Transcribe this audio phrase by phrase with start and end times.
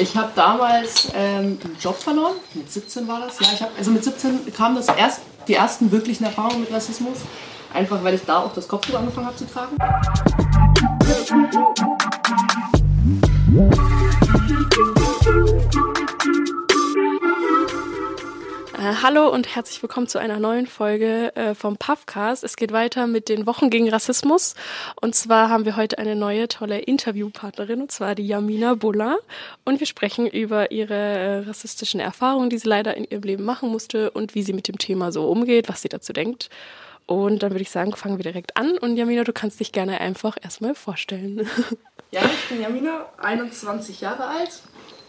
[0.00, 2.36] Ich habe damals ähm, einen Job verloren.
[2.54, 3.40] Mit 17 war das.
[3.40, 7.18] Ja, ich hab, also mit 17 kam das erst die ersten wirklichen Erfahrungen mit Rassismus.
[7.74, 9.76] Einfach weil ich da auch das Kopftuch angefangen habe zu tragen.
[18.78, 22.44] Äh, hallo und herzlich willkommen zu einer neuen Folge äh, vom Puffcast.
[22.44, 24.54] Es geht weiter mit den Wochen gegen Rassismus.
[25.00, 29.16] Und zwar haben wir heute eine neue tolle Interviewpartnerin, und zwar die Jamina Bola.
[29.64, 33.68] Und wir sprechen über ihre äh, rassistischen Erfahrungen, die sie leider in ihrem Leben machen
[33.68, 36.48] musste und wie sie mit dem Thema so umgeht, was sie dazu denkt.
[37.06, 38.78] Und dann würde ich sagen, fangen wir direkt an.
[38.78, 41.48] Und Jamina, du kannst dich gerne einfach erstmal vorstellen.
[42.10, 44.62] Ja, ich bin Jamina, 21 Jahre alt,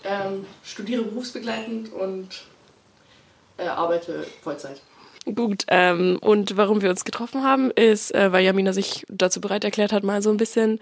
[0.04, 2.28] ähm, studiere berufsbegleitend und
[3.60, 4.82] äh, arbeite Vollzeit.
[5.36, 9.64] Gut, ähm, und warum wir uns getroffen haben, ist, äh, weil Jamina sich dazu bereit
[9.64, 10.80] erklärt hat, mal so ein bisschen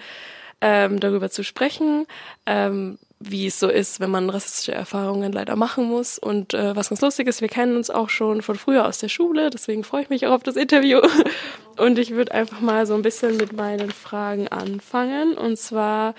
[0.62, 2.06] ähm, darüber zu sprechen,
[2.46, 6.18] ähm, wie es so ist, wenn man rassistische Erfahrungen leider machen muss.
[6.18, 9.10] Und äh, was ganz lustig ist, wir kennen uns auch schon von früher aus der
[9.10, 11.02] Schule, deswegen freue ich mich auch auf das Interview.
[11.78, 15.34] Und ich würde einfach mal so ein bisschen mit meinen Fragen anfangen.
[15.36, 16.16] Und zwar,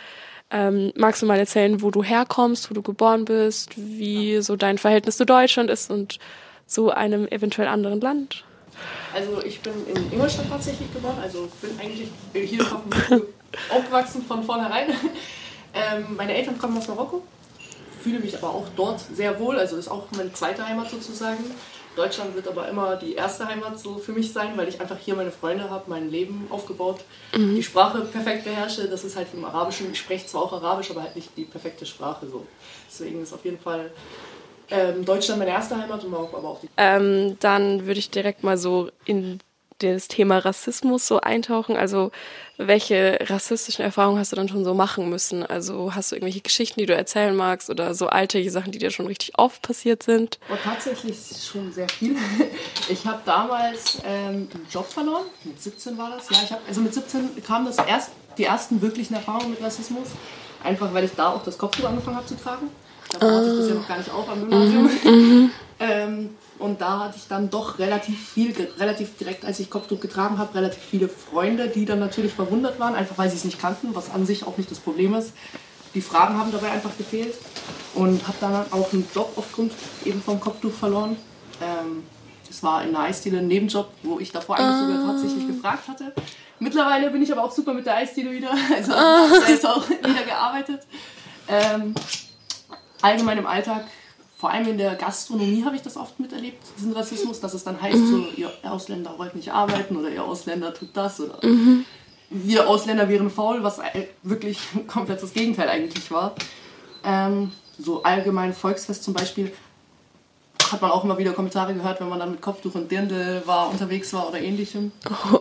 [0.51, 4.79] ähm, magst du mal erzählen, wo du herkommst, wo du geboren bist, wie so dein
[4.79, 6.19] Verhältnis zu Deutschland ist und
[6.69, 8.45] zu einem eventuell anderen Land?
[9.13, 12.65] Also ich bin in Ingolstadt tatsächlich geboren, also bin eigentlich hier
[13.71, 14.91] aufgewachsen von vornherein.
[15.75, 17.23] Ähm, meine Eltern kommen aus Marokko,
[18.03, 21.45] fühle mich aber auch dort sehr wohl, also ist auch meine zweite Heimat sozusagen.
[21.97, 25.17] Deutschland wird aber immer die erste Heimat so für mich sein, weil ich einfach hier
[25.17, 27.01] meine Freunde habe, mein Leben aufgebaut,
[27.35, 27.57] mhm.
[27.57, 28.89] die Sprache perfekt beherrsche.
[28.89, 31.85] Das ist halt im Arabischen, ich spreche zwar auch Arabisch, aber halt nicht die perfekte
[31.87, 32.47] Sprache so.
[32.89, 33.91] Deswegen ist auf jeden Fall
[34.71, 36.69] ähm, Deutschland meine erste Heimat und Marokko aber auch die.
[36.77, 39.41] Ähm, dann würde ich direkt mal so in
[39.79, 41.77] das Thema Rassismus so eintauchen.
[41.77, 42.11] Also
[42.57, 45.47] welche rassistischen Erfahrungen hast du dann schon so machen müssen?
[45.47, 48.91] Also hast du irgendwelche Geschichten, die du erzählen magst oder so alltägliche Sachen, die dir
[48.91, 50.41] schon richtig oft passiert sind?
[50.51, 52.17] Oh, tatsächlich schon sehr viel.
[52.91, 55.27] Ich habe damals ähm, einen Job verloren.
[55.45, 56.31] Mit 17 war das.
[56.31, 60.09] Ja, ich hab, also mit 17 kamen das erst die ersten wirklichen Erfahrungen mit Rassismus.
[60.65, 62.71] Einfach weil ich da auch das Kopftuch angefangen habe zu tragen.
[63.13, 64.83] Da hatte ich das ja noch gar nicht auf am Gymnasium.
[64.85, 65.51] Mhm, mhm.
[65.81, 70.39] ähm, und da hatte ich dann doch relativ viel, relativ direkt, als ich Kopftuch getragen
[70.39, 73.95] habe, relativ viele Freunde, die dann natürlich verwundert waren, einfach weil sie es nicht kannten,
[73.95, 75.33] was an sich auch nicht das Problem ist.
[75.95, 77.35] Die Fragen haben dabei einfach gefehlt
[77.95, 79.73] und habe dann auch einen Job aufgrund
[80.05, 81.17] eben vom Kopftuch verloren.
[81.63, 82.03] Ähm,
[82.47, 86.13] das war in einer Eisdiele ein Nebenjob, wo ich davor eigentlich sogar tatsächlich gefragt hatte.
[86.59, 90.25] Mittlerweile bin ich aber auch super mit der Eisdiele wieder, also habe jetzt auch wieder
[90.25, 90.81] gearbeitet.
[91.47, 91.95] Ähm,
[93.03, 93.85] allgemein im Alltag
[94.39, 97.83] vor allem in der Gastronomie habe ich das oft miterlebt, diesen Rassismus, dass es dann
[97.83, 98.07] heißt, mhm.
[98.07, 101.85] so, ihr Ausländer wollt nicht arbeiten oder ihr Ausländer tut das oder mhm.
[102.31, 103.81] wir Ausländer wären faul, was
[104.23, 106.37] wirklich komplett das Gegenteil eigentlich war.
[107.05, 107.51] Ähm,
[107.81, 109.53] so allgemein Volksfest zum Beispiel
[110.71, 113.71] hat man auch immer wieder Kommentare gehört, wenn man dann mit Kopftuch und Dirndl war,
[113.71, 114.93] unterwegs war oder ähnlichem.
[115.33, 115.41] Oh.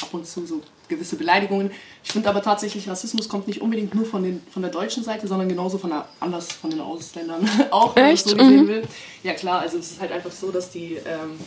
[0.00, 1.70] Ab und zu so gewisse Beleidigungen.
[2.04, 5.26] Ich finde aber tatsächlich, Rassismus kommt nicht unbedingt nur von, den, von der deutschen Seite,
[5.26, 8.68] sondern genauso von der, anders von den Ausländern auch, wenn man so gesehen mhm.
[8.68, 8.82] will.
[9.22, 11.38] Ja klar, also es ist halt einfach so, dass die ähm,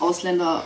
[0.00, 0.64] Ausländer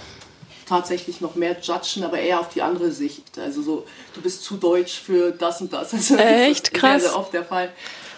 [0.66, 3.38] tatsächlich noch mehr judgen, aber eher auf die andere Sicht.
[3.38, 5.92] Also so, du bist zu deutsch für das und das.
[5.92, 7.03] Also Echt das krass.
[7.03, 7.71] Sehr, sehr oft der Fall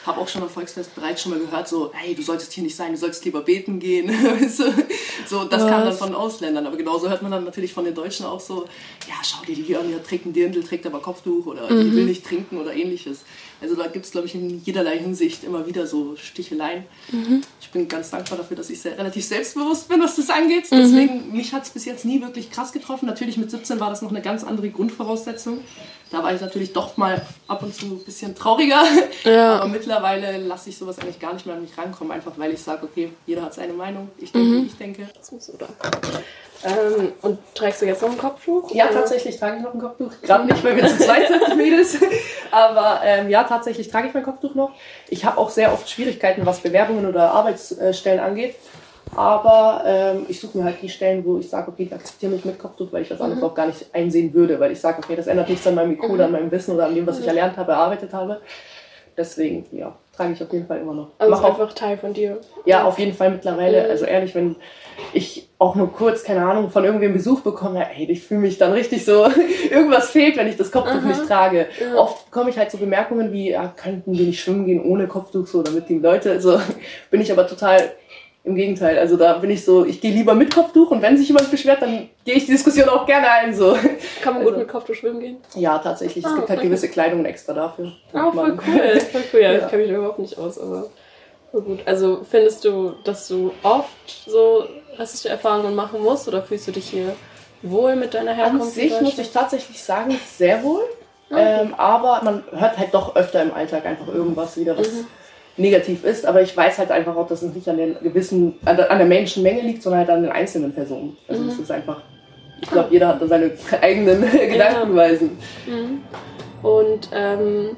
[0.06, 2.74] habe auch schon am Volksfest bereits schon mal gehört, so, hey, du solltest hier nicht
[2.74, 4.10] sein, du solltest lieber beten gehen.
[4.48, 5.70] so, das Was?
[5.70, 6.66] kam dann von Ausländern.
[6.66, 8.64] Aber genauso hört man dann natürlich von den Deutschen auch so,
[9.08, 11.84] ja, schau dir die an, die trägt ein Dirndl, trägt aber Kopftuch oder mhm.
[11.84, 13.20] die will nicht trinken oder ähnliches.
[13.62, 16.84] Also da gibt es, glaube ich, in jederlei Hinsicht immer wieder so Sticheleien.
[17.12, 17.42] Mhm.
[17.60, 20.70] Ich bin ganz dankbar dafür, dass ich sehr, relativ selbstbewusst bin, was das angeht.
[20.72, 20.76] Mhm.
[20.76, 23.06] Deswegen, mich hat es bis jetzt nie wirklich krass getroffen.
[23.06, 25.60] Natürlich mit 17 war das noch eine ganz andere Grundvoraussetzung.
[26.10, 28.82] Da war ich natürlich doch mal ab und zu ein bisschen trauriger.
[29.24, 29.60] Ja.
[29.60, 32.60] Aber mittlerweile lasse ich sowas eigentlich gar nicht mehr an mich rankommen, einfach weil ich
[32.60, 34.10] sage, okay, jeder hat seine Meinung.
[34.18, 34.66] Ich denke, mhm.
[34.66, 35.08] ich denke.
[35.16, 35.68] Das muss so da.
[36.64, 38.72] Ähm, und trägst du jetzt noch ein Kopftuch?
[38.74, 38.94] Ja, oder?
[38.94, 40.12] tatsächlich trage ich noch ein Kopftuch.
[40.22, 41.96] Gerade nicht, weil wir zu zweit sind, Mädels.
[42.50, 44.72] Aber ähm, ja, tatsächlich trage ich mein Kopftuch noch.
[45.08, 48.54] Ich habe auch sehr oft Schwierigkeiten, was Bewerbungen oder Arbeitsstellen angeht.
[49.14, 52.44] Aber ähm, ich suche mir halt die Stellen, wo ich sage, okay, ich akzeptiere mich
[52.46, 53.26] mit Kopftuch, weil ich das mhm.
[53.26, 54.58] alles auch gar nicht einsehen würde.
[54.58, 56.10] Weil ich sage, okay, das ändert nichts an meinem IQ mhm.
[56.10, 57.28] oder an meinem Wissen oder an dem, was ich mhm.
[57.28, 58.40] erlernt habe, erarbeitet habe.
[59.16, 61.08] Deswegen, ja, trage ich auf jeden Fall immer noch.
[61.18, 62.40] Also Mach einfach Teil von dir.
[62.64, 63.84] Ja, auf jeden Fall mittlerweile.
[63.84, 63.90] Mhm.
[63.90, 64.56] Also ehrlich, wenn
[65.12, 68.72] ich auch nur kurz, keine Ahnung, von irgendwem Besuch bekomme, ey, ich fühle mich dann
[68.72, 69.26] richtig so,
[69.70, 71.08] irgendwas fehlt, wenn ich das Kopftuch Aha.
[71.08, 71.66] nicht trage.
[71.80, 71.96] Ja.
[71.96, 75.46] Oft bekomme ich halt so Bemerkungen wie, ja, könnten wir nicht schwimmen gehen ohne Kopftuch,
[75.46, 76.60] so, damit die Leute, so,
[77.10, 77.92] bin ich aber total
[78.44, 81.28] Im Gegenteil, also da bin ich so, ich gehe lieber mit Kopftuch und wenn sich
[81.28, 83.54] jemand beschwert, dann gehe ich die Diskussion auch gerne ein.
[83.54, 83.74] So.
[84.20, 85.36] Kann man Also- gut mit Kopftuch schwimmen gehen?
[85.54, 86.24] Ja, tatsächlich.
[86.24, 86.66] Es Ah, gibt halt okay.
[86.68, 87.92] gewisse Kleidung extra dafür.
[88.12, 89.00] Ah, voll Man- cool.
[89.00, 89.58] Voll cool, ja, Ja.
[89.60, 90.86] ich kenne mich überhaupt nicht aus, aber
[91.52, 91.80] voll gut.
[91.86, 93.88] Also findest du, dass du oft
[94.26, 94.64] so
[94.98, 97.14] rassistische Erfahrungen machen musst oder fühlst du dich hier
[97.62, 98.76] wohl mit deiner An Herkunft?
[98.76, 100.82] in sich muss ich tatsächlich sagen, sehr wohl.
[101.30, 101.60] Okay.
[101.62, 105.06] Ähm, aber man hört halt doch öfter im Alltag einfach irgendwas wieder, was Mhm.
[105.56, 106.24] Negativ ist.
[106.26, 108.98] Aber ich weiß halt einfach auch, dass es nicht an den gewissen, an der, an
[108.98, 111.16] der Menschenmenge liegt, sondern halt an den einzelnen Personen.
[111.28, 111.48] Also Mhm.
[111.48, 112.02] es ist einfach,
[112.62, 113.50] ich glaube, jeder hat da seine
[113.80, 115.30] eigenen Gedankenweisen.
[115.66, 116.02] Mhm.
[116.62, 117.76] Und ähm,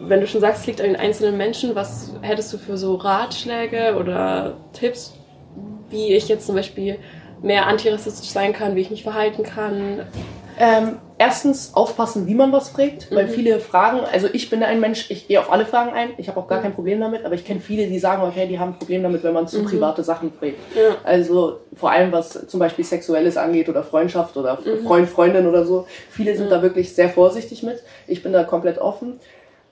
[0.00, 2.94] wenn du schon sagst, es liegt an den einzelnen Menschen, was hättest du für so
[2.94, 5.14] Ratschläge oder Tipps,
[5.90, 6.98] wie ich jetzt zum Beispiel
[7.42, 10.00] mehr antirassistisch sein kann, wie ich mich verhalten kann?
[10.58, 13.30] Ähm, erstens aufpassen, wie man was fragt, weil Mhm.
[13.30, 16.38] viele Fragen, also ich bin ein Mensch, ich gehe auf alle Fragen ein, ich habe
[16.40, 16.62] auch gar Mhm.
[16.62, 19.22] kein Problem damit, aber ich kenne viele, die sagen, okay, die haben ein Problem damit,
[19.24, 19.66] wenn man zu Mhm.
[19.66, 20.54] private Sachen fragt.
[20.74, 20.96] Ja.
[21.04, 24.86] Also vor allem was zum Beispiel Sexuelles angeht oder Freundschaft oder Mhm.
[24.86, 25.86] Freund, Freundin oder so.
[26.10, 26.50] Viele sind Mhm.
[26.50, 27.82] da wirklich sehr vorsichtig mit.
[28.06, 29.18] Ich bin da komplett offen.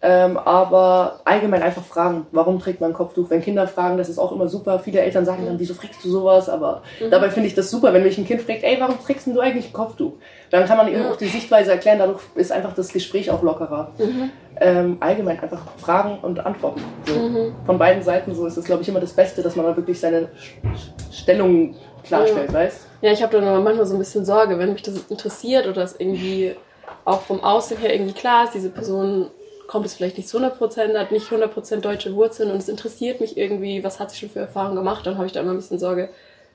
[0.05, 3.31] Ähm, aber allgemein einfach fragen, warum trägt man ein Kopftuch?
[3.31, 4.81] Wenn Kinder fragen, das ist auch immer super.
[4.81, 6.49] Viele Eltern sagen dann, wieso trägst du sowas?
[6.49, 7.11] Aber Mhm.
[7.11, 9.67] dabei finde ich das super, wenn mich ein Kind fragt, ey, warum trägst du eigentlich
[9.67, 10.15] ein Kopftuch?
[10.51, 11.09] Dann kann man ihm Ja.
[11.11, 13.93] auch die Sichtweise erklären, dadurch ist einfach das Gespräch auch lockerer.
[13.99, 14.31] Mhm.
[14.61, 16.83] Ähm, allgemein einfach Fragen und Antworten.
[17.07, 17.55] So Mhm.
[17.65, 20.01] von beiden Seiten so ist es, glaube ich, immer das Beste, dass man da wirklich
[20.01, 20.29] seine
[21.13, 24.83] Stellung klarstellt, weißt Ja, ich habe dann aber manchmal so ein bisschen Sorge, wenn mich
[24.83, 26.55] das interessiert oder es irgendwie
[27.05, 29.31] auch vom Aussehen her irgendwie klar ist, diese Person
[29.67, 33.37] kommt es vielleicht nicht zu 100%, hat nicht 100% deutsche Wurzeln und es interessiert mich
[33.37, 35.79] irgendwie, was hat sie schon für Erfahrungen gemacht, dann habe ich da immer ein bisschen
[35.79, 36.09] Sorge,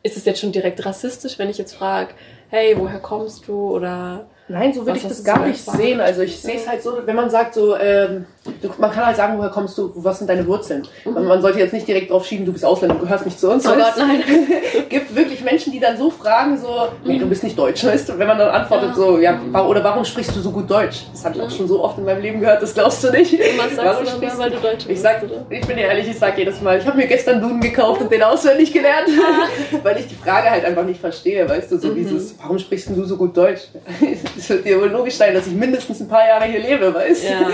[0.04, 2.14] ist es jetzt schon direkt rassistisch, wenn ich jetzt frage,
[2.50, 3.72] hey, woher kommst du?
[3.72, 6.00] Oder Nein, so würde ich das gar nicht sehen.
[6.00, 8.26] Also ich sehe es halt so, wenn man sagt so, ähm,
[8.62, 10.88] du, man kann halt sagen, woher kommst du, was sind deine Wurzeln?
[11.06, 11.26] Mhm.
[11.28, 13.66] Man sollte jetzt nicht direkt drauf schieben, du bist Ausländer, du gehörst nicht zu uns.
[13.68, 13.72] Oh?
[13.76, 14.22] Gott, nein.
[14.90, 18.18] gibt wirklich Menschen, die dann so fragen, so, nee, du bist nicht Deutsch, weißt du?
[18.20, 18.96] Wenn man dann antwortet Ja.
[18.96, 21.04] so, ja, oder warum sprichst du so gut Deutsch?
[21.12, 23.34] Das habe ich auch schon so oft in meinem Leben gehört, das glaubst du nicht.
[23.58, 25.46] Was sagst Warum du sprichst mal, weil du Deutsch ich bist, sag, oder?
[25.50, 28.12] ich bin dir ehrlich, ich sag jedes Mal, ich habe mir gestern Duden gekauft und
[28.12, 29.08] den auswendig gelernt,
[29.84, 31.96] weil ich die Frage halt einfach nicht verstehe, weißt du, so Mhm.
[31.96, 33.62] dieses, warum sprichst du so gut Deutsch?
[34.38, 37.24] Es wird dir wohl logisch sein, dass ich mindestens ein paar Jahre hier lebe, weißt
[37.24, 37.28] du?
[37.28, 37.50] Ja.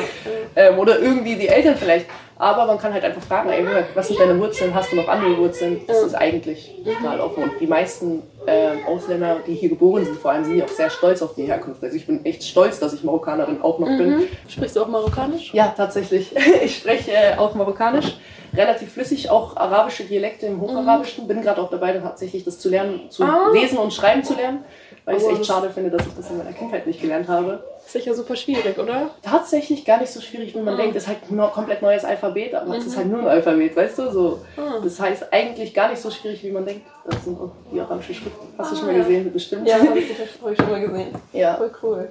[0.55, 2.05] Ähm, oder irgendwie die Eltern vielleicht.
[2.37, 3.65] Aber man kann halt einfach fragen, ey,
[3.95, 4.73] was sind deine Wurzeln?
[4.75, 5.81] Hast du noch andere Wurzeln?
[5.87, 7.43] Das ist eigentlich total offen.
[7.43, 10.89] Und die meisten ähm, Ausländer, die hier geboren sind, vor allem, sind ja auch sehr
[10.89, 11.81] stolz auf die Herkunft.
[11.81, 14.17] Also ich bin echt stolz, dass ich Marokkanerin auch noch bin.
[14.17, 14.23] Mhm.
[14.49, 15.53] Sprichst du auch Marokkanisch?
[15.53, 16.35] Ja, tatsächlich.
[16.65, 18.17] Ich spreche äh, auch Marokkanisch,
[18.53, 21.27] relativ flüssig, auch arabische Dialekte im Hocharabischen.
[21.27, 23.51] Bin gerade auch dabei, tatsächlich das zu lernen, zu Ah.
[23.53, 24.65] lesen und schreiben zu lernen,
[25.05, 27.63] weil ich es echt schade finde, dass ich das in meiner Kindheit nicht gelernt habe.
[27.85, 29.09] Sicher super schwierig, oder?
[29.21, 30.77] Tatsächlich gar nicht so schwierig, wie man Ah.
[30.77, 30.95] denkt.
[30.95, 32.89] Es ist halt ein komplett neues Alphabet, aber es Mhm.
[32.89, 34.11] ist halt nur ein Alphabet, weißt du?
[34.11, 34.39] So.
[34.57, 34.79] Ah.
[34.81, 36.85] Das heißt eigentlich gar nicht so schwierig, wie man denkt.
[37.05, 38.47] Das sind auch die arabischen Schriften.
[38.57, 39.03] Hast du schon Ah, mal ja.
[39.03, 39.67] gesehen, bestimmt?
[39.67, 41.07] Ja, habe ich sicher hab ich schon mal gesehen.
[41.33, 41.55] ja.
[41.55, 42.09] Voll cool.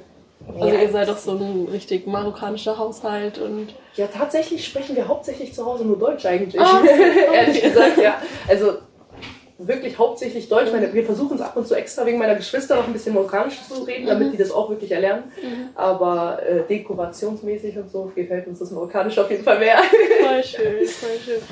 [0.55, 0.81] Also Ja.
[0.83, 5.65] ihr seid doch so ein richtig marokkanischer Haushalt und Ja, tatsächlich sprechen wir hauptsächlich zu
[5.65, 6.61] Hause nur Deutsch eigentlich.
[6.61, 6.83] Ah,
[7.35, 8.17] Ehrlich gesagt, ja.
[8.49, 8.75] Also
[9.67, 10.71] wirklich hauptsächlich Deutsch.
[10.73, 13.59] Meine, wir versuchen es ab und zu extra wegen meiner Geschwister noch ein bisschen Marokkanisch
[13.69, 14.33] zu reden, damit Mhm.
[14.33, 15.25] die das auch wirklich erlernen.
[15.75, 19.79] Aber äh, dekorationsmäßig und so gefällt uns das Marokkanisch auf jeden Fall mehr.
[19.79, 21.43] voll schön, voll schön.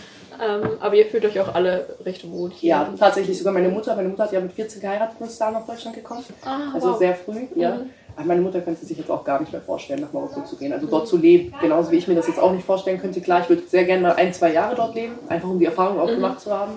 [0.42, 2.70] Ähm, aber ihr fühlt euch auch alle recht wohl hier.
[2.70, 3.94] Ja, tatsächlich sogar meine Mutter.
[3.94, 6.24] Meine Mutter hat ja mit 14 geheiratet und ist da nach Deutschland gekommen.
[6.44, 6.98] Ah, Also wow.
[6.98, 7.72] sehr früh, ja.
[7.76, 7.90] Mhm.
[8.16, 10.72] Aber meine Mutter könnte sich jetzt auch gar nicht mehr vorstellen, nach Marokko zu gehen.
[10.72, 13.20] Also dort zu leben, genauso wie ich mir das jetzt auch nicht vorstellen könnte.
[13.20, 16.00] Klar, ich würde sehr gerne mal ein, zwei Jahre dort leben, einfach um die Erfahrung
[16.00, 16.14] auch Mhm.
[16.16, 16.72] gemacht zu haben.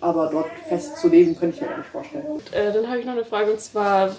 [0.00, 2.24] Aber dort fest zu leben, könnte ich mir gar nicht vorstellen.
[2.52, 4.10] Äh, dann habe ich noch eine Frage und zwar,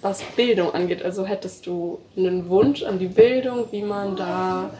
[0.00, 1.02] was Bildung angeht.
[1.04, 4.70] Also hättest du einen Wunsch an die Bildung, wie man da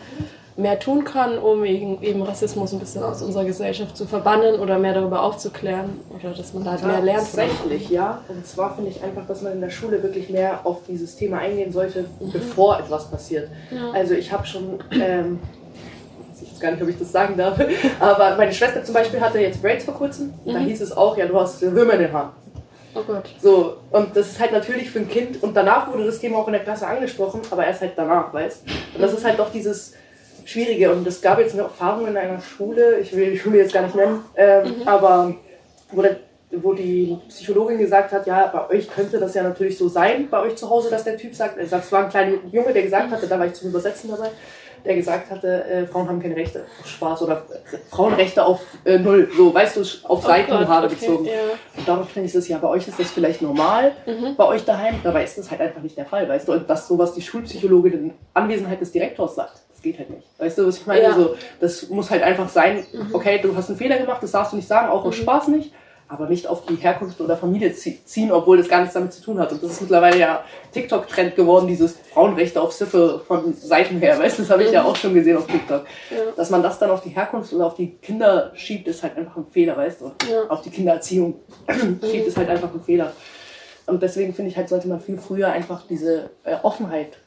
[0.57, 4.93] mehr tun kann, um eben Rassismus ein bisschen aus unserer Gesellschaft zu verbannen oder mehr
[4.93, 7.21] darüber aufzuklären oder dass man da halt mehr lernt.
[7.21, 8.23] Tatsächlich, ja.
[8.28, 11.38] Und zwar finde ich einfach, dass man in der Schule wirklich mehr auf dieses Thema
[11.38, 12.33] eingehen sollte, Mhm.
[12.33, 13.49] bevor etwas passiert.
[13.71, 13.93] Ja.
[13.93, 15.38] Also ich habe schon, ähm,
[16.59, 17.59] weiß gar nicht, ob ich das sagen darf,
[18.00, 20.35] aber meine Schwester zum Beispiel hatte jetzt Braids vor kurzem.
[20.45, 20.65] Und Da Mhm.
[20.67, 22.31] hieß es auch, ja, du hast Würmer in den Haaren.
[22.95, 23.25] Oh Gott.
[23.41, 26.47] So, und das ist halt natürlich für ein Kind, und danach wurde das Thema auch
[26.49, 28.62] in der Klasse angesprochen, aber erst halt danach, weißt
[28.95, 29.95] Und das ist halt doch dieses
[30.45, 30.91] Schwierige.
[30.93, 33.83] Und es gab jetzt eine Erfahrung in einer Schule, ich will die Schule jetzt gar
[33.83, 35.35] nicht nennen, ähm, aber
[35.93, 36.17] wo, der,
[36.50, 40.41] wo die Psychologin gesagt hat, ja, bei euch könnte das ja natürlich so sein, bei
[40.41, 43.11] euch zu Hause, dass der Typ sagt, also das war ein kleiner Junge, der gesagt
[43.12, 44.31] hatte, da war ich zum Übersetzen dabei,
[44.85, 48.99] der gesagt hatte, äh, Frauen haben keine Rechte auf Spaß oder äh, Frauenrechte auf äh,
[48.99, 51.25] Null, so, weißt du, auf Oh Seitenhaare Gott, okay, bezogen.
[51.26, 51.32] Ja.
[51.76, 54.37] Und darauf finde ich das, ja, bei euch ist das vielleicht normal, Mhm.
[54.37, 56.88] bei euch daheim, dabei ist das halt einfach nicht der Fall, weißt du, und dass
[56.88, 59.62] sowas die Schulpsychologin in Anwesenheit des Direktors sagt.
[59.73, 60.26] Das geht halt nicht.
[60.38, 61.02] Weißt du, was ich meine?
[61.02, 61.14] Ja.
[61.14, 64.56] So, das muss halt einfach sein, okay, du hast einen Fehler gemacht, das darfst du
[64.56, 65.73] nicht sagen, auch aus Spaß nicht,
[66.09, 69.23] aber nicht auf die Herkunft oder Familie zie- ziehen, obwohl das gar nichts damit zu
[69.23, 69.53] tun hat.
[69.53, 74.19] Und das ist mittlerweile ja TikTok-Trend geworden, dieses Frauenrechte auf Siffe von Seiten her.
[74.19, 75.85] Weißt du, das habe ich ja auch schon gesehen auf TikTok.
[76.11, 76.17] Ja.
[76.37, 79.37] Dass man das dann auf die Herkunft oder auf die Kinder schiebt, ist halt einfach
[79.37, 80.12] ein Fehler, weißt du?
[80.31, 80.45] Ja.
[80.49, 81.35] Auf die Kindererziehung
[82.11, 83.12] schiebt, ist halt einfach ein Fehler.
[83.87, 87.19] Und deswegen finde ich halt, sollte man viel früher einfach diese äh, Offenheit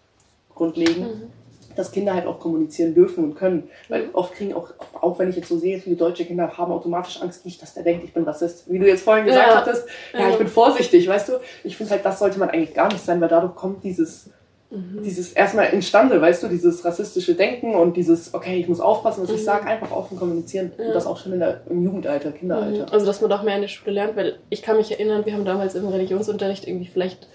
[0.54, 1.32] grundlegen,
[1.76, 3.70] dass Kinder halt auch kommunizieren dürfen und können.
[3.90, 7.22] Weil oft kriegen auch, auch wenn ich jetzt so sehe, viele deutsche Kinder haben automatisch
[7.22, 8.72] Angst, nicht, dass der denkt, ich bin Rassist.
[8.72, 9.56] Wie du jetzt vorhin gesagt Ja.
[9.56, 10.30] hattest, ja, Ja.
[10.30, 11.34] ich bin vorsichtig, weißt du?
[11.64, 14.30] Ich finde halt, das sollte man eigentlich gar nicht sein, weil dadurch kommt dieses,
[14.74, 15.04] Mhm.
[15.04, 19.30] dieses erstmal instande, weißt du, dieses rassistische Denken und dieses, okay, ich muss aufpassen, was
[19.30, 20.72] ich sage, einfach offen kommunizieren.
[20.78, 22.92] Und das auch schon in der, im Jugendalter, Kinderalter.
[22.94, 25.34] Also, dass man doch mehr in der Schule lernt, weil ich kann mich erinnern, wir
[25.34, 27.28] haben damals im Religionsunterricht irgendwie vielleicht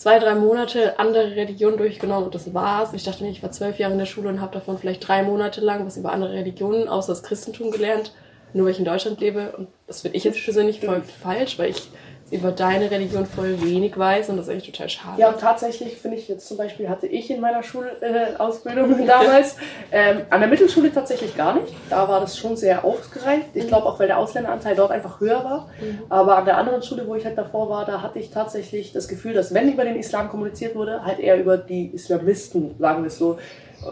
[0.00, 2.94] zwei, drei Monate andere Religionen durchgenommen und das war's.
[2.94, 5.22] Ich dachte mir, ich war zwölf Jahre in der Schule und habe davon vielleicht drei
[5.22, 8.14] Monate lang was über andere Religionen, außer das Christentum gelernt,
[8.54, 9.52] nur weil ich in Deutschland lebe.
[9.52, 11.90] Und das finde ich jetzt persönlich voll falsch, weil ich
[12.30, 15.20] über deine Religion voll wenig weiß und das ist eigentlich total schade.
[15.20, 19.56] Ja, und tatsächlich finde ich jetzt zum Beispiel, hatte ich in meiner Schulausbildung damals,
[19.90, 21.74] ähm, an der Mittelschule tatsächlich gar nicht.
[21.88, 23.48] Da war das schon sehr ausgereift.
[23.54, 25.70] Ich glaube auch, weil der Ausländeranteil dort einfach höher war.
[26.08, 29.08] Aber an der anderen Schule, wo ich halt davor war, da hatte ich tatsächlich das
[29.08, 33.08] Gefühl, dass wenn über den Islam kommuniziert wurde, halt eher über die Islamisten, sagen wir
[33.08, 33.38] es so.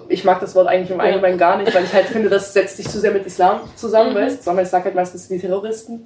[0.08, 2.76] Ich mag das Wort eigentlich im Allgemeinen gar nicht, weil ich halt finde, das setzt
[2.76, 4.44] sich zu sehr mit Islam zusammen, weißt?
[4.44, 6.04] Sondern ich sage halt meistens die Terroristen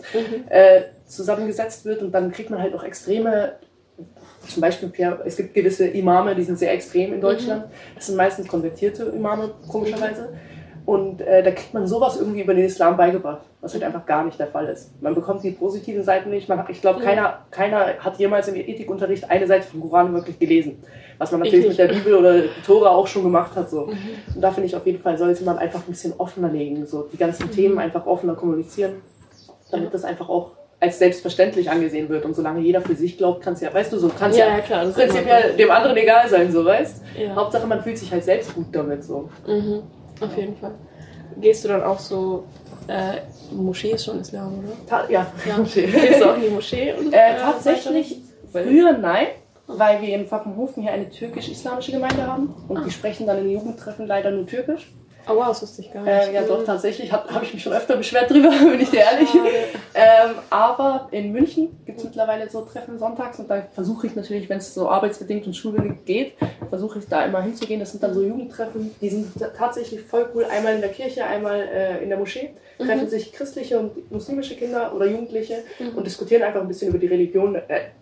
[0.49, 3.55] äh, zusammengesetzt wird und dann kriegt man halt auch extreme
[4.49, 4.93] zum Beispiel,
[5.25, 7.67] es gibt gewisse Imame, die sind sehr extrem in Deutschland.
[7.95, 10.31] Das sind meistens konvertierte Imame, komischerweise.
[10.85, 14.25] Und äh, da kriegt man sowas irgendwie über den Islam beigebracht, was halt einfach gar
[14.25, 14.91] nicht der Fall ist.
[15.01, 16.49] Man bekommt die positiven Seiten nicht.
[16.49, 20.83] Man, ich glaube, keiner, keiner hat jemals im Ethikunterricht eine Seite vom Koran wirklich gelesen.
[21.19, 23.71] Was man natürlich Ich mit der Bibel oder Tora auch schon gemacht hat.
[23.71, 23.83] So.
[24.35, 26.85] Und da finde ich auf jeden Fall, sollte man einfach ein bisschen offener legen.
[26.87, 27.09] So.
[27.13, 28.95] Die ganzen Themen einfach offener kommunizieren,
[29.71, 30.51] damit das einfach auch
[30.83, 32.25] als selbstverständlich angesehen wird.
[32.25, 34.49] Und solange jeder für sich glaubt, kann es ja, weißt du, so kann es Ja,
[34.49, 37.03] ja, ja, klar, prinzipiell dem anderen egal sein, so weißt.
[37.17, 37.37] Ja.
[37.37, 39.31] Hauptsache man fühlt sich halt selbst gut damit so.
[39.47, 39.83] Mhm,
[40.21, 40.73] auf jeden Fall.
[41.41, 42.45] Gehst du dann auch so,
[42.89, 43.19] äh,
[43.55, 44.87] Moschee ist schon Islam, oder?
[44.87, 45.59] Ta ja, Ja.
[45.61, 45.87] okay.
[45.87, 46.93] Gehst du auch in die Moschee?
[46.95, 48.17] Und, Äh, tatsächlich
[48.53, 49.29] Weil- früher nein,
[49.67, 52.83] weil wir in Pfaffenhofen hier eine türkisch-islamische Gemeinde haben und Ah.
[52.85, 54.93] die sprechen dann in den Jugendtreffen leider nur türkisch.
[55.29, 56.13] Oh wow, das wusste ich gar nicht.
[56.13, 59.01] Äh, ja doch, tatsächlich habe hab ich mich schon öfter beschwert drüber, bin ich dir
[59.01, 59.29] ehrlich.
[59.95, 64.49] Ähm, aber in München gibt es mittlerweile so Treffen sonntags und da versuche ich natürlich,
[64.49, 66.35] wenn es so arbeitsbedingt und schulbedingt geht,
[66.69, 67.79] versuche ich da immer hinzugehen.
[67.81, 70.45] Das sind dann so Jugendtreffen, die sind ta- tatsächlich voll cool.
[70.45, 72.51] Einmal in der Kirche, einmal äh, in der Moschee.
[72.79, 75.59] Treffen sich christliche und muslimische Kinder oder Jugendliche
[75.95, 77.61] und diskutieren einfach ein bisschen über die Religion, äh,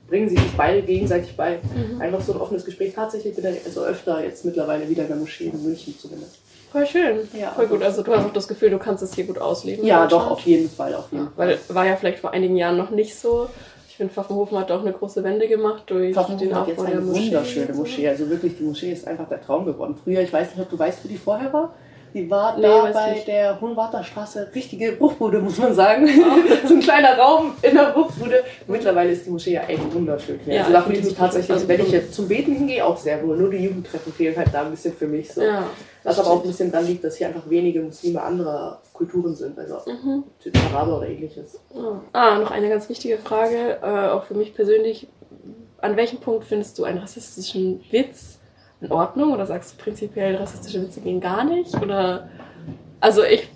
[0.08, 1.58] bringen sich beide gegenseitig bei.
[1.98, 2.94] Einfach so ein offenes Gespräch.
[2.94, 6.36] Tatsächlich bin ich also öfter jetzt mittlerweile wieder in der Moschee in München zumindest.
[6.72, 7.28] Voll schön.
[7.38, 7.50] Ja.
[7.50, 7.82] Voll gut.
[7.82, 9.84] Also du hast auch das Gefühl, du kannst es hier gut ausleben.
[9.84, 11.48] Ja, doch, auf jeden Fall, auf jeden Fall.
[11.48, 13.48] Weil war ja vielleicht vor einigen Jahren noch nicht so.
[13.88, 16.92] Ich finde, Pfaffenhofen hat auch eine große Wende gemacht durch den hat jetzt Aufbau der
[16.92, 17.24] eine Moschee.
[17.26, 18.08] wunderschöne Moschee.
[18.08, 19.96] Also wirklich, die Moschee ist einfach der Traum geworden.
[20.02, 21.74] Früher, ich weiß nicht, ob du weißt, wo die vorher war.
[22.12, 23.28] Die war Nee, da bei nicht.
[23.28, 26.08] der Hohenwarter Straße, richtige Bruchbude, muss man sagen.
[26.66, 28.42] so ein kleiner Raum in der Bruchbude.
[28.66, 30.40] Mittlerweile ist die Moschee ja echt wunderschön.
[30.46, 32.96] Ja, also da fühle ich mich tatsächlich, also wenn ich jetzt zum Beten hingehe, auch
[32.96, 33.36] sehr wohl.
[33.36, 35.32] Nur die Jugendtreffen fehlen halt da ein bisschen für mich.
[35.32, 35.42] So.
[35.42, 35.64] Ja,
[36.02, 39.58] Was aber auch ein bisschen daran liegt, dass hier einfach wenige Muslime anderer Kulturen sind.
[39.58, 40.24] Also Mhm.
[40.72, 41.58] Araber oder ähnliches.
[41.74, 42.00] Ja.
[42.12, 45.08] Ah, noch eine ganz wichtige Frage, äh, auch für mich persönlich.
[45.78, 48.38] An welchem Punkt findest du einen rassistischen Witz
[48.80, 49.32] in Ordnung?
[49.32, 51.74] Oder sagst du prinzipiell, rassistische Witze gehen gar nicht?
[51.80, 52.28] Oder
[53.00, 53.48] also ich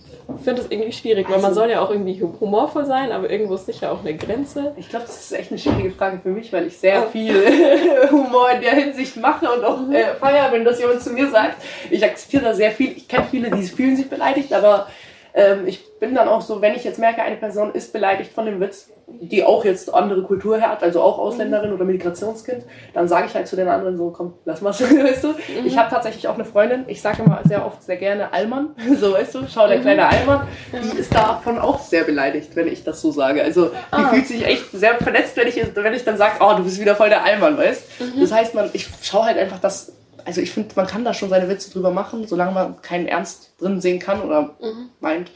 [0.43, 3.28] finde es irgendwie schwierig, weil man Also- soll ja auch irgendwie hu- humorvoll sein, aber
[3.31, 4.73] irgendwo ist sicher auch eine Grenze.
[4.76, 7.35] Ich glaube, das ist echt eine schwierige Frage für mich, weil ich sehr viel
[8.11, 11.57] Humor in der Hinsicht mache und auch äh, feier, wenn das jemand zu mir sagt.
[11.90, 12.93] Ich akzeptiere da sehr viel.
[12.97, 14.88] Ich kenne viele, die fühlen sich beleidigt, aber
[15.34, 18.46] ähm, ich bin dann auch so, wenn ich jetzt merke, eine Person ist beleidigt von
[18.46, 22.64] dem Witz, die auch jetzt andere Kultur hat, also auch Ausländerin oder Migrationskind,
[22.94, 25.34] dann sage ich halt zu den anderen so, komm, lass mal, weißt du.
[25.64, 29.12] Ich habe tatsächlich auch eine Freundin, ich sage immer sehr oft sehr gerne Allmann, so
[29.12, 33.00] weißt du, schau der kleine Allmann, die ist davon auch sehr beleidigt, wenn ich das
[33.00, 33.42] so sage.
[33.42, 34.08] Also die Ah.
[34.10, 36.94] fühlt sich echt sehr verletzt, wenn ich, wenn ich dann sage, oh, du bist wieder
[36.96, 37.84] voll der Allmann, weißt?
[38.20, 39.92] Das heißt, man, ich schaue halt einfach, dass,
[40.25, 43.52] also ich finde, man kann da schon seine Witze drüber machen, solange man keinen Ernst
[43.59, 44.57] drin sehen kann oder
[45.00, 45.31] meint,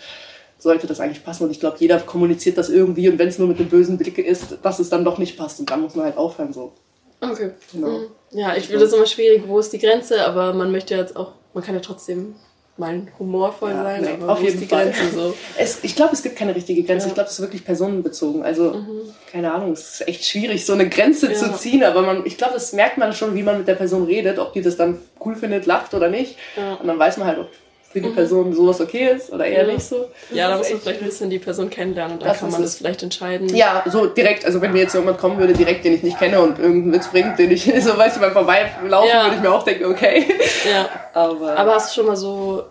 [0.58, 1.44] sollte das eigentlich passen.
[1.44, 4.18] Und ich glaube, jeder kommuniziert das irgendwie und wenn es nur mit einem bösen Blick
[4.18, 5.60] ist, dass es dann doch nicht passt.
[5.60, 6.72] Und dann muss man halt aufhören so.
[7.20, 7.50] Okay.
[7.72, 8.02] Genau.
[8.30, 11.32] Ja, ich finde das immer schwierig, wo ist die Grenze, aber man möchte jetzt auch,
[11.54, 12.34] man kann ja trotzdem
[12.78, 14.84] mal humorvoll Ja, sein, nee, aber auf jeden die Fall.
[14.90, 15.34] Grenze so?
[15.58, 17.06] Es, ich glaube, es gibt keine richtige Grenze.
[17.06, 17.08] Ja.
[17.08, 18.42] Ich glaube, es ist wirklich personenbezogen.
[18.42, 19.00] Also, Mhm.
[19.30, 21.34] keine Ahnung, es ist echt schwierig, so eine Grenze Ja.
[21.38, 21.82] zu ziehen.
[21.84, 24.52] Aber man, ich glaube, das merkt man schon, wie man mit der Person redet, ob
[24.52, 26.36] die das dann cool findet, lacht oder nicht.
[26.80, 27.48] Und dann weiß man halt, ob
[27.90, 29.68] für die Person sowas okay ist oder eher Mhm.
[29.70, 29.74] Ja.
[29.74, 30.10] nicht so.
[30.30, 32.50] Ja, da Das muss man vielleicht ein bisschen die Person kennenlernen und dann Das kann
[32.50, 33.48] man das vielleicht entscheiden.
[33.54, 36.40] Ja, so direkt, also wenn mir jetzt jemand kommen würde, direkt, den ich nicht kenne
[36.40, 39.24] und irgendeinen Witz bringt, den ich so, weißt du, beim Vorbeilaufen Ja.
[39.24, 40.26] würde ich mir auch denken, okay.
[40.70, 40.88] ja.
[41.14, 42.64] Aber, Aber hast du schon mal so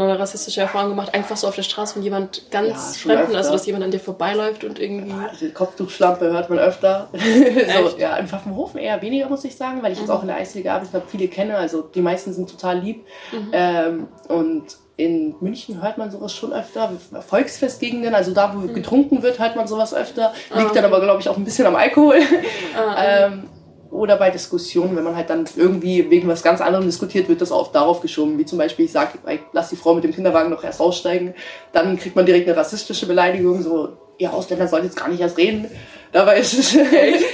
[0.00, 3.26] eine rassistische Erfahrung gemacht, einfach so auf der Straße von jemand Ja, ganz schon Fremden,
[3.26, 3.38] öfter.
[3.38, 5.14] also dass jemand an dir vorbeiläuft und irgendwie.
[5.40, 7.08] die Kopftuchschlampe hört man öfter.
[7.12, 10.36] so, ja, im Pfaffenhofen eher weniger, muss ich sagen, weil ich jetzt auch in der
[10.36, 13.04] Eisliga arbeite, habe viele kenne, also die meisten sind total lieb.
[13.52, 14.64] Ähm, und
[14.96, 16.92] in München hört man sowas schon öfter.
[17.26, 20.32] Volksfestgegenden, also da, wo getrunken wird, hört man sowas öfter.
[20.54, 22.20] Liegt dann aber, glaube ich, auch ein bisschen am Alkohol.
[22.96, 23.48] ähm,
[23.94, 27.52] oder bei Diskussionen, wenn man halt dann irgendwie wegen was ganz anderem diskutiert, wird das
[27.52, 28.36] oft darauf geschoben.
[28.38, 29.18] Wie zum Beispiel, ich sage,
[29.52, 31.32] lass die Frau mit dem Kinderwagen noch erst aussteigen.
[31.72, 35.38] Dann kriegt man direkt eine rassistische Beleidigung, so, ihr Ausländer sollt jetzt gar nicht erst
[35.38, 35.70] reden.
[36.10, 36.76] Dabei ist es,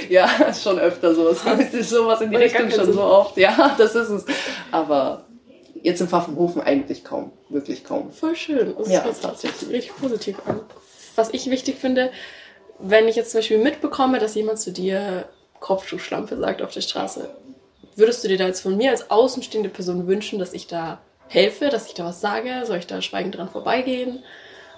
[0.09, 1.29] ja, ist schon öfter so.
[1.29, 3.37] Es ist sowas in die Richtung schon so oft.
[3.37, 4.25] Ja, das ist es.
[4.71, 5.25] Aber
[5.81, 7.31] jetzt im Pfaffenhofen eigentlich kaum.
[7.49, 8.11] Wirklich kaum.
[8.11, 8.75] Voll schön.
[8.77, 10.59] Das Ja, hört sich richtig positiv an.
[11.15, 12.11] Was ich wichtig finde,
[12.77, 15.25] wenn ich jetzt zum Beispiel mitbekomme, dass jemand zu dir
[15.61, 17.29] Kopftuchschlampe sagt auf der Straße,
[17.95, 20.99] würdest du dir da jetzt von mir als außenstehende Person wünschen, dass ich da
[21.29, 22.65] helfe, dass ich da was sage?
[22.65, 24.23] Soll ich da schweigend dran vorbeigehen?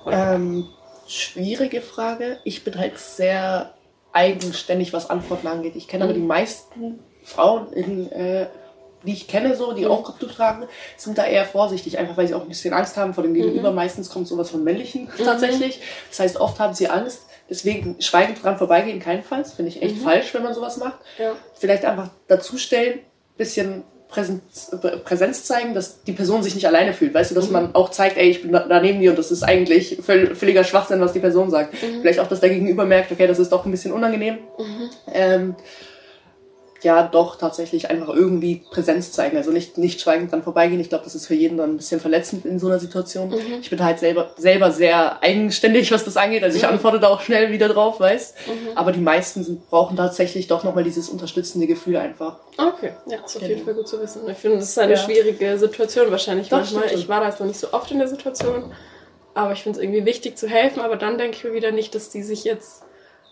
[0.05, 0.67] Ähm,
[1.07, 2.37] schwierige Frage.
[2.43, 3.73] Ich bin halt sehr
[4.11, 5.75] eigenständig, was Antworten angeht.
[5.75, 8.47] Ich kenne aber die meisten Frauen, in, äh,
[9.05, 12.35] die ich kenne, so, die auch Kopftuch tragen, sind da eher vorsichtig, einfach weil sie
[12.35, 13.71] auch ein bisschen Angst haben vor dem Gegenüber.
[13.71, 15.81] Meistens kommt sowas von männlichen tatsächlich.
[16.09, 17.21] Das heißt, oft haben sie Angst.
[17.49, 19.53] Deswegen schweigend dran vorbeigehen, keinenfalls.
[19.53, 20.99] Finde ich echt falsch, wenn man sowas macht.
[21.19, 21.33] Ja.
[21.55, 22.99] Vielleicht einfach dazustellen,
[23.37, 27.13] bisschen Präsenz, Prä- Präsenz zeigen, dass die Person sich nicht alleine fühlt.
[27.13, 29.41] Weißt du, dass man auch zeigt, ey, ich bin da neben dir und das ist
[29.43, 31.75] eigentlich völ- völliger Schwachsinn, was die Person sagt.
[31.75, 34.37] Vielleicht auch, dass der Gegenüber merkt, okay, das ist doch ein bisschen unangenehm.
[35.11, 35.55] Ähm,
[36.83, 39.37] ja, doch tatsächlich einfach irgendwie Präsenz zeigen.
[39.37, 40.79] Also nicht, nicht schweigend dran vorbeigehen.
[40.81, 43.33] Ich glaube, das ist für jeden dann ein bisschen verletzend in so einer Situation.
[43.61, 46.43] Ich bin halt selber, selber sehr eigenständig, was das angeht.
[46.43, 48.35] Also ich antworte da auch schnell wieder drauf, weißt.
[48.75, 52.37] Aber die meisten sind, brauchen tatsächlich doch nochmal dieses unterstützende Gefühl einfach.
[52.57, 53.65] Okay, ja, ist auf jeden Genau.
[53.65, 54.21] Fall gut zu wissen.
[54.29, 54.97] Ich finde, das ist eine Ja.
[54.99, 56.83] schwierige Situation wahrscheinlich Doch, manchmal.
[56.85, 56.99] stimmt.
[57.01, 58.71] Ich war da jetzt noch nicht so oft in der Situation,
[59.33, 61.95] aber ich finde es irgendwie wichtig zu helfen, aber dann denke ich mir wieder nicht,
[61.95, 62.83] dass die sich jetzt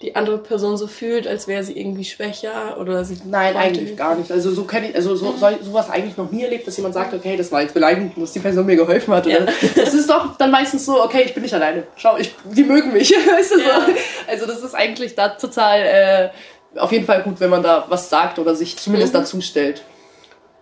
[0.02, 4.16] die andere Person so fühlt, als wäre sie irgendwie schwächer oder sie Nein, eigentlich gar
[4.16, 4.32] nicht.
[4.32, 7.14] Also so kenne ich, also so, so, sowas eigentlich noch nie erlebt, dass jemand sagt,
[7.14, 9.28] okay, das war jetzt beleidigend, dass die Person mir geholfen hat.
[9.28, 9.46] Oder
[9.76, 11.84] Das ist doch dann meistens so, okay, ich bin nicht alleine.
[11.96, 13.12] Schau, ich, die mögen mich.
[13.38, 13.82] Weißt du, Ja.
[13.86, 13.92] so.
[14.28, 18.10] Also das ist eigentlich da total äh, auf jeden Fall gut, wenn man da was
[18.10, 19.18] sagt oder sich zumindest Mhm.
[19.20, 19.84] dazu stellt.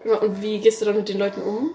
[0.06, 1.72] Ja, und wie gehst du dann mit den Leuten um,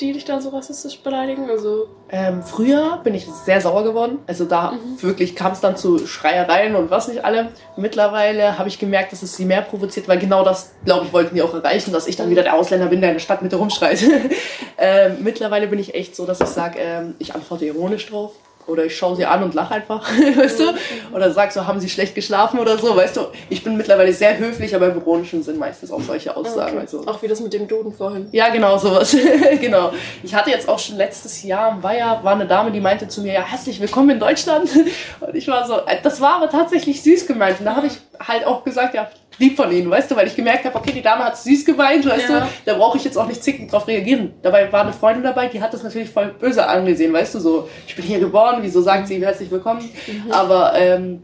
[0.00, 1.48] die dich dann so rassistisch beleidigen?
[1.48, 4.18] Also, Ähm, früher bin ich sehr sauer geworden.
[4.26, 7.48] Also da wirklich kam es dann zu Schreiereien und was nicht alle.
[7.76, 11.34] Mittlerweile habe ich gemerkt, dass es sie mehr provoziert, weil genau das, glaube ich, wollten
[11.34, 14.02] die auch erreichen, dass ich dann wieder der Ausländer bin, der in der Stadtmitte rumschreit.
[14.78, 18.32] ähm, mittlerweile bin ich echt so, dass ich sage, ähm, ich antworte ironisch drauf.
[18.66, 20.64] Oder ich schaue sie an und lache einfach, weißt du?
[21.12, 23.26] Oder sag so, haben sie schlecht geschlafen oder so, weißt du?
[23.50, 26.72] Ich bin mittlerweile sehr höflich, aber im ironischen sind meistens auch solche Aussagen.
[26.72, 26.80] okay.
[26.80, 27.06] Also.
[27.06, 28.28] auch wie das mit dem Duden vorhin.
[28.32, 29.14] Ja, genau, sowas.
[29.60, 29.92] genau.
[30.22, 33.22] Ich hatte jetzt auch schon letztes Jahr im Weiher, war eine Dame, die meinte zu
[33.22, 34.70] mir, ja, herzlich willkommen in Deutschland.
[35.20, 37.60] Und ich war so, äh, das war aber tatsächlich süß gemeint.
[37.60, 40.36] Und da habe ich halt auch gesagt, ja, lieb von ihnen, weißt du, weil ich
[40.36, 42.40] gemerkt habe, okay, die Dame hat süß gemeint, weißt Ja.
[42.40, 44.34] du, da brauche ich jetzt auch nicht zickend drauf reagieren.
[44.42, 47.68] Dabei war eine Freundin dabei, die hat das natürlich voll böse angesehen, weißt du, so,
[47.86, 49.88] ich bin hier geboren, wieso sagt sie herzlich willkommen?
[50.30, 51.22] Aber ähm,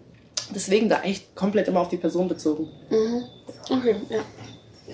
[0.54, 2.68] deswegen da echt komplett immer auf die Person bezogen.
[3.70, 4.18] Okay, ja.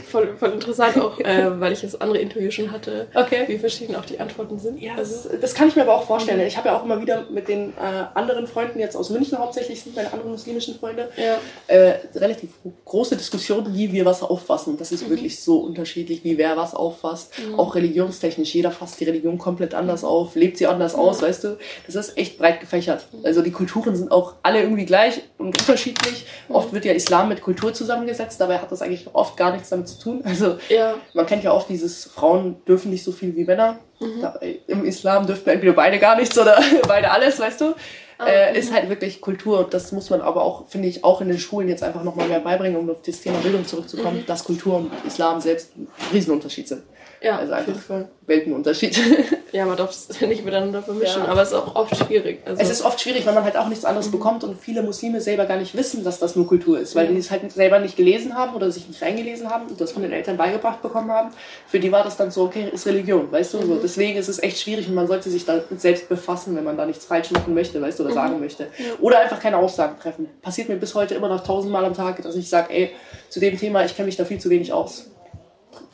[0.05, 3.45] Voll, voll interessant auch, äh, weil ich das andere Interview schon hatte, Okay.
[3.47, 4.81] wie verschieden auch die Antworten sind.
[4.81, 6.41] Ja, also, das, das kann ich mir aber auch vorstellen.
[6.41, 9.83] Ich habe ja auch immer wieder mit den äh, anderen Freunden, jetzt aus München hauptsächlich
[9.83, 11.39] sind meine anderen muslimischen Freunde, ja.
[11.67, 12.51] äh, relativ
[12.85, 14.77] große Diskussionen, wie wir was auffassen.
[14.79, 17.33] Das ist wirklich so unterschiedlich, wie wer was auffasst.
[17.57, 18.55] Auch religionstechnisch.
[18.55, 21.59] Jeder fasst die Religion komplett anders auf, lebt sie anders aus, weißt du.
[21.87, 23.07] Das ist echt breit gefächert.
[23.23, 26.27] Also die Kulturen sind auch alle irgendwie gleich und unterschiedlich.
[26.49, 29.86] Oft wird ja Islam mit Kultur zusammengesetzt, dabei hat das eigentlich oft gar nichts damit
[29.87, 30.22] zu tun.
[30.25, 33.79] Also Ja, man kennt ja oft dieses, Frauen dürfen nicht so viel wie Männer.
[34.20, 37.75] Da, Im Islam dürften entweder beide gar nichts oder beide alles, weißt du.
[38.18, 39.61] Äh, ist halt wirklich Kultur.
[39.61, 42.29] Und das muss man aber auch, finde ich, auch in den Schulen jetzt einfach nochmal
[42.29, 46.68] mehr beibringen, um auf das Thema Bildung zurückzukommen, dass Kultur und Islam selbst ein Riesenunterschied
[46.68, 46.83] sind.
[47.20, 48.09] Ja, also auf jeden Fall.
[48.26, 48.98] Weltenunterschied.
[49.52, 51.29] Ja, man darf es nicht miteinander vermischen, ja.
[51.29, 52.40] aber es ist auch oft schwierig.
[52.44, 54.12] Also es ist oft schwierig, weil man halt auch nichts anderes mhm.
[54.12, 57.12] bekommt und viele Muslime selber gar nicht wissen, dass das nur Kultur ist, weil ja.
[57.12, 60.02] die es halt selber nicht gelesen haben oder sich nicht reingelesen haben und das von
[60.02, 61.31] den Eltern beigebracht bekommen haben.
[61.68, 63.59] Für die war das dann so, okay, ist Religion, weißt du?
[63.59, 63.66] Mhm.
[63.66, 66.76] So, deswegen ist es echt schwierig und man sollte sich damit selbst befassen, wenn man
[66.76, 68.16] da nichts falsch machen möchte, weißt du, oder mhm.
[68.16, 68.66] sagen möchte.
[69.00, 70.29] Oder einfach keine Aussagen treffen.
[70.42, 72.90] Passiert mir bis heute immer noch tausendmal am Tag, dass ich sage, ey,
[73.31, 75.07] zu dem Thema, ich kenne mich da viel zu wenig aus.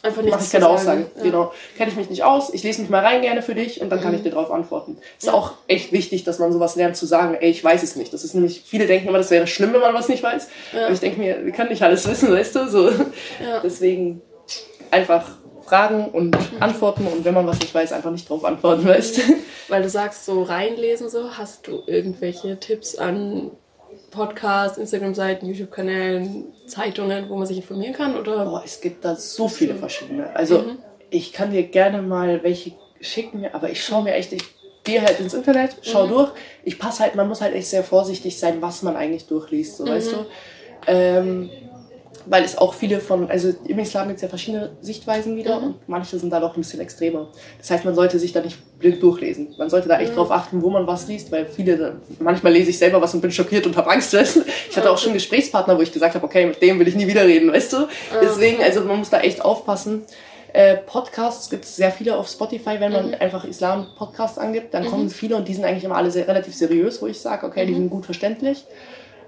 [0.02, 0.32] Einfach nicht.
[0.32, 1.06] Mache ich keine Aussage.
[1.16, 1.22] Ja.
[1.22, 1.52] Genau.
[1.76, 2.52] Kenne ich mich nicht aus.
[2.52, 4.18] Ich lese mich mal rein gerne für dich und dann kann mhm.
[4.18, 4.98] ich dir darauf antworten.
[5.18, 5.32] Ist ja.
[5.32, 8.12] auch echt wichtig, dass man sowas lernt zu sagen, ey, ich weiß es nicht.
[8.12, 10.48] Das ist nämlich, viele denken immer, das wäre schlimm, wenn man was nicht weiß.
[10.72, 10.84] Ja.
[10.84, 12.68] Aber ich denke mir, wir können nicht alles wissen, weißt du?
[12.68, 12.90] So.
[13.62, 14.22] Deswegen
[14.90, 15.24] einfach
[15.64, 16.62] fragen und mhm.
[16.62, 19.22] antworten und wenn man was nicht weiß, einfach nicht drauf antworten, weißt du?
[19.68, 23.50] Weil du sagst, so reinlesen so, hast du irgendwelche Tipps an
[24.10, 28.16] Podcasts, Instagram-Seiten, YouTube-Kanälen, Zeitungen, wo man sich informieren kann?
[28.16, 28.44] Oder?
[28.44, 30.34] Boah, es gibt da so viele verschiedene.
[30.34, 30.78] Also mhm.
[31.10, 34.42] ich kann dir gerne mal welche schicken, aber ich schaue mir echt, ich
[34.84, 36.10] gehe halt ins Internet, schau mhm.
[36.10, 36.30] durch.
[36.64, 39.84] Ich passe halt, man muss halt echt sehr vorsichtig sein, was man eigentlich durchliest, so
[39.84, 39.88] mhm.
[39.90, 40.16] weißt du.
[40.86, 41.50] Ähm,
[42.26, 45.66] weil es auch viele von, also im Islam gibt es ja verschiedene Sichtweisen wieder mhm.
[45.66, 47.28] und manche sind da doch ein bisschen extremer.
[47.58, 49.54] Das heißt, man sollte sich da nicht blind durchlesen.
[49.58, 50.16] Man sollte da echt mhm.
[50.16, 53.30] drauf achten, wo man was liest, weil viele, manchmal lese ich selber was und bin
[53.30, 54.12] schockiert und habe Angst.
[54.70, 57.06] Ich hatte auch schon Gesprächspartner, wo ich gesagt habe, okay, mit dem will ich nie
[57.06, 57.88] wieder reden, weißt du?
[58.22, 60.04] Deswegen, also man muss da echt aufpassen.
[60.52, 63.14] Äh, Podcasts gibt es sehr viele auf Spotify, wenn man mhm.
[63.18, 64.88] einfach Islam-Podcasts angibt, dann mhm.
[64.88, 67.64] kommen viele und die sind eigentlich immer alle sehr, relativ seriös, wo ich sage, okay,
[67.64, 67.76] die mhm.
[67.76, 68.64] sind gut verständlich.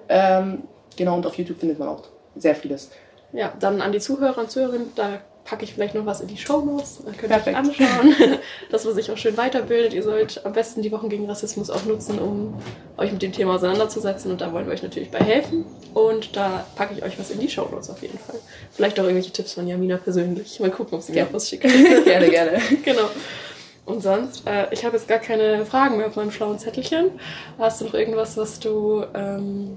[0.08, 0.64] Ähm,
[0.96, 2.02] genau, und auf YouTube findet man auch
[2.36, 2.90] sehr vieles.
[3.32, 6.36] Ja, dann an die Zuhörer und Zuhörerinnen, da packe ich vielleicht noch was in die
[6.36, 7.02] Show Notes.
[7.04, 8.14] Da könnt ihr euch anschauen,
[8.70, 9.92] dass man sich auch schön weiterbildet.
[9.92, 12.54] Ihr sollt am besten die Wochen gegen Rassismus auch nutzen, um
[12.96, 14.30] euch mit dem Thema auseinanderzusetzen.
[14.30, 15.66] Und da wollen wir euch natürlich bei helfen.
[15.92, 18.36] Und da packe ich euch was in die Show Notes auf jeden Fall.
[18.72, 20.58] Vielleicht auch irgendwelche Tipps von Jamina persönlich.
[20.60, 21.64] Mal gucken, ob sie mir was schickt.
[22.04, 22.58] gerne, gerne.
[22.82, 23.08] genau.
[23.84, 27.10] Und sonst, äh, ich habe jetzt gar keine Fragen mehr auf meinem schlauen Zettelchen.
[27.58, 29.76] Hast du noch irgendwas, was du ähm,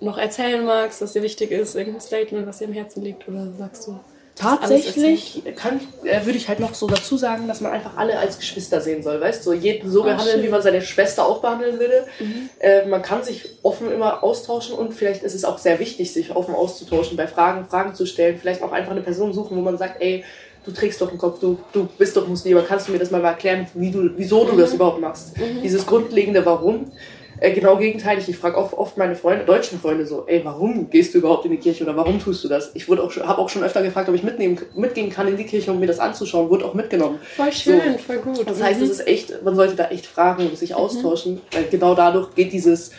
[0.00, 3.46] noch erzählen magst, was dir wichtig ist, irgendein Statement, was dir am Herzen liegt, oder
[3.58, 3.98] sagst du?
[4.40, 8.38] Tatsächlich kann, äh, würde ich halt noch so dazu sagen, dass man einfach alle als
[8.38, 9.50] Geschwister sehen soll, weißt du?
[9.50, 10.42] So jeden so oh, behandeln, schön.
[10.42, 12.06] wie man seine Schwester auch behandeln würde.
[12.18, 12.48] Mhm.
[12.58, 16.34] Äh, man kann sich offen immer austauschen und vielleicht ist es auch sehr wichtig, sich
[16.34, 19.76] offen auszutauschen, bei Fragen Fragen zu stellen, vielleicht auch einfach eine Person suchen, wo man
[19.76, 20.24] sagt, ey,
[20.64, 23.22] du trägst doch einen Kopf, du, du bist doch Muslim, kannst du mir das mal
[23.22, 24.58] erklären, wie du, wieso du mhm.
[24.58, 25.36] das überhaupt machst?
[25.36, 25.60] Mhm.
[25.62, 26.90] Dieses grundlegende Warum
[27.40, 28.28] äh, genau gegenteilig.
[28.28, 31.50] Ich frage oft, oft meine Freunde, deutschen Freunde so, ey, warum gehst du überhaupt in
[31.50, 32.70] die Kirche oder warum tust du das?
[32.74, 35.44] Ich wurde auch habe auch schon öfter gefragt, ob ich mitnehmen, mitgehen kann in die
[35.44, 36.50] Kirche, um mir das anzuschauen.
[36.50, 37.18] Wurde auch mitgenommen.
[37.36, 37.98] Voll schön, so.
[37.98, 38.48] voll gut.
[38.48, 40.76] Das heißt, es ist echt, man sollte da echt fragen und sich mhm.
[40.76, 42.92] austauschen, weil genau dadurch geht dieses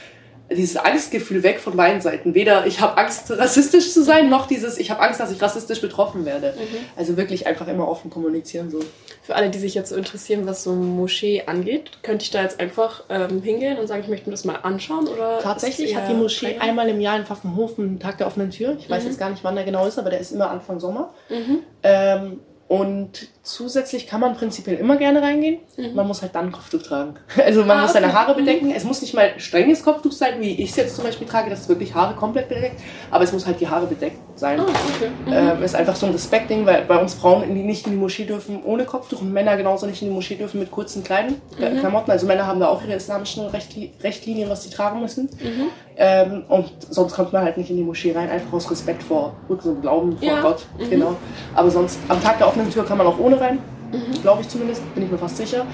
[0.56, 2.34] dieses Angstgefühl weg von beiden Seiten.
[2.34, 5.82] Weder ich habe Angst, rassistisch zu sein, noch dieses ich habe Angst, dass ich rassistisch
[5.82, 6.54] betroffen werde.
[6.58, 6.78] Mhm.
[6.96, 8.80] Also wirklich einfach immer offen kommunizieren so.
[9.22, 12.60] Für alle, die sich jetzt so interessieren, was so Moschee angeht, könnte ich da jetzt
[12.60, 15.08] einfach ähm, hingehen und sagen, ich möchte mir das mal anschauen?
[15.08, 16.64] Oder Tatsächlich hat die Moschee kleiner?
[16.64, 18.76] einmal im Jahr in Pfaffenhofen Tag der offenen Tür.
[18.80, 19.10] Ich weiß mhm.
[19.10, 21.14] jetzt gar nicht, wann der genau ist, aber der ist immer Anfang Sommer.
[21.30, 21.60] Mhm.
[21.84, 25.60] Ähm, und zusätzlich kann man prinzipiell immer gerne reingehen.
[25.78, 25.96] Mhm.
[25.96, 27.16] Man muss halt dann ein Kopftuch tragen.
[27.44, 28.68] Also man ah, muss seine Haare bedecken.
[28.68, 28.76] Mhm.
[28.76, 31.68] Es muss nicht mal strenges Kopftuch sein, wie ich es jetzt zum Beispiel trage, dass
[31.68, 32.80] wirklich Haare komplett bedeckt.
[33.10, 34.60] Aber es muss halt die Haare bedeckt sein.
[34.60, 35.12] Ah, okay.
[35.26, 35.34] mhm.
[35.34, 37.98] ähm, ist einfach so ein Respektding, weil bei uns Frauen in die, nicht in die
[37.98, 41.42] Moschee dürfen ohne Kopftuch und Männer genauso nicht in die Moschee dürfen mit kurzen Kleidern,
[41.60, 41.80] äh, mhm.
[41.80, 42.12] Klamotten.
[42.12, 45.30] Also Männer haben da auch ihre islamischen Rechtli Rechtlinien, was sie tragen müssen.
[45.42, 45.68] Mhm.
[45.98, 49.34] Ähm, und sonst kommt man halt nicht in die Moschee rein, einfach aus Respekt vor
[49.48, 50.42] unserem Glauben vor ja.
[50.42, 50.66] Gott.
[50.80, 50.90] Mhm.
[50.90, 51.16] Genau.
[51.56, 53.60] Aber sonst am Tag der offenen Tür kann man auch ohne rein
[53.92, 54.22] mhm.
[54.22, 55.66] glaube ich zumindest, bin ich mir fast sicher.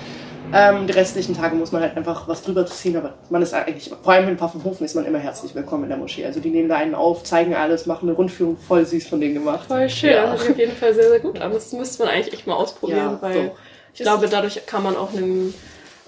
[0.53, 3.91] Ähm, die restlichen Tage muss man halt einfach was drüber ziehen, aber man ist eigentlich,
[4.01, 6.25] vor allem in Pfaffenhofen ist man immer herzlich willkommen in der Moschee.
[6.25, 9.33] Also die nehmen da einen auf, zeigen alles, machen eine Rundführung, voll süß von denen
[9.33, 9.67] gemacht.
[9.67, 10.31] Voll schön, ja.
[10.31, 11.51] das sich auf jeden Fall sehr, sehr gut an.
[11.51, 13.51] Das müsste man eigentlich echt mal ausprobieren, ja, weil so.
[13.93, 15.53] ich glaube, dadurch kann man auch einen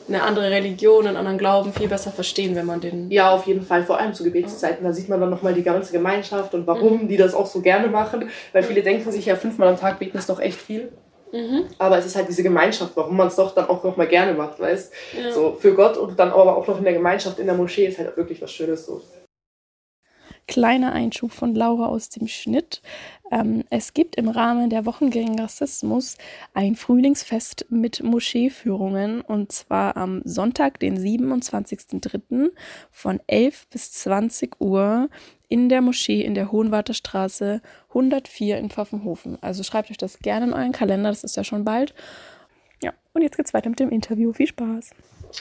[0.07, 3.11] eine andere Religion, einen anderen Glauben viel besser verstehen, wenn man den.
[3.11, 4.83] Ja, auf jeden Fall, vor allem zu Gebetszeiten.
[4.83, 7.07] Da sieht man dann nochmal die ganze Gemeinschaft und warum mhm.
[7.09, 8.29] die das auch so gerne machen.
[8.51, 10.91] Weil viele denken sich ja, fünfmal am Tag beten ist doch echt viel.
[11.31, 11.65] Mhm.
[11.77, 14.33] Aber es ist halt diese Gemeinschaft, warum man es doch dann auch noch mal gerne
[14.33, 15.31] macht, weißt ja.
[15.31, 17.97] So für Gott und dann aber auch noch in der Gemeinschaft in der Moschee ist
[17.97, 19.01] halt wirklich was Schönes so.
[20.47, 22.81] Kleiner Einschub von Laura aus dem Schnitt.
[23.31, 26.17] Ähm, es gibt im Rahmen der Wochen gegen Rassismus
[26.55, 32.49] ein Frühlingsfest mit Moscheeführungen und zwar am Sonntag, den 27.03.
[32.91, 35.09] von 11 bis 20 Uhr
[35.49, 39.37] in der Moschee in der Hohenwarter Straße 104 in Pfaffenhofen.
[39.41, 41.93] Also schreibt euch das gerne in euren Kalender, das ist ja schon bald.
[42.81, 44.31] Ja, und jetzt geht's weiter mit dem Interview.
[44.31, 44.91] Viel Spaß.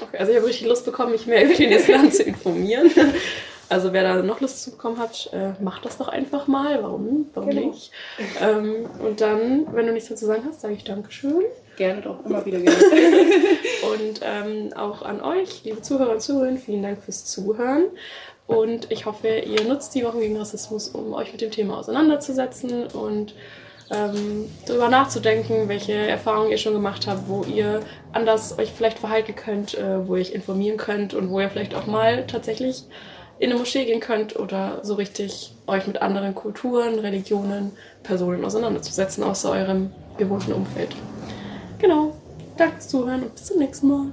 [0.01, 2.91] Okay, also ich habe richtig Lust bekommen, mich mehr über den Islam zu informieren.
[3.71, 6.83] Also wer da noch Lust zu bekommen hat, äh, macht das doch einfach mal.
[6.83, 7.27] Warum?
[7.35, 7.67] Warum Genau.
[7.69, 7.93] nicht?
[8.41, 11.43] Ähm, und dann, wenn du nichts mehr zu sagen hast, sage ich Dankeschön.
[11.77, 12.77] Gerne doch, immer wieder gerne.
[13.93, 17.85] Und ähm, auch an euch, liebe Zuhörer und Zuhörerinnen, vielen Dank fürs Zuhören.
[18.49, 22.87] Und ich hoffe, ihr nutzt die Wochen gegen Rassismus, um euch mit dem Thema auseinanderzusetzen
[22.87, 23.35] und
[23.91, 27.83] ähm, darüber nachzudenken, welche Erfahrungen ihr schon gemacht habt, wo ihr
[28.13, 31.75] anders euch vielleicht verhalten könnt, äh, wo ihr euch informieren könnt und wo ihr vielleicht
[31.75, 32.85] auch mal tatsächlich
[33.39, 39.23] in eine Moschee gehen könnt oder so richtig euch mit anderen Kulturen, Religionen, Personen auseinanderzusetzen,
[39.25, 40.97] außer eurem gewohnten Umfeld.
[41.79, 42.15] Genau.
[42.57, 44.07] Danke fürs Zuhören und bis zum nächsten Mal.